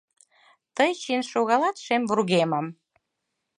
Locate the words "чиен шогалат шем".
0.99-2.01